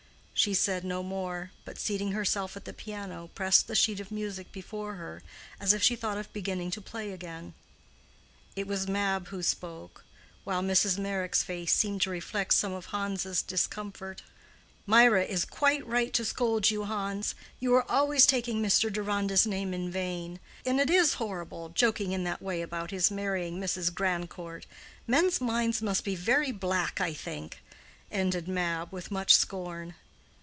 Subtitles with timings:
[0.33, 4.51] She said no more, but, seating herself at the piano, pressed the sheet of music
[4.51, 5.21] before her,
[5.59, 7.53] as if she thought of beginning to play again.
[8.55, 10.03] It was Mab who spoke,
[10.43, 10.97] while Mrs.
[10.97, 14.23] Meyrick's face seemed to reflect some of Hans' discomfort.
[14.87, 17.35] "Mirah is quite right to scold you, Hans.
[17.59, 18.91] You are always taking Mr.
[18.91, 20.39] Deronda's name in vain.
[20.65, 23.93] And it is horrible, joking in that way about his marrying Mrs.
[23.93, 24.65] Grandcourt.
[25.05, 27.59] Men's minds must be very black, I think,"
[28.11, 29.93] ended Mab, with much scorn.